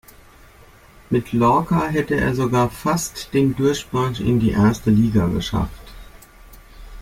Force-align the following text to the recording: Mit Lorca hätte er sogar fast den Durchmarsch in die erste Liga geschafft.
Mit 1.11 1.31
Lorca 1.31 1.85
hätte 1.85 2.15
er 2.15 2.33
sogar 2.33 2.71
fast 2.71 3.35
den 3.35 3.55
Durchmarsch 3.55 4.19
in 4.19 4.39
die 4.39 4.49
erste 4.49 4.89
Liga 4.89 5.27
geschafft. 5.27 5.93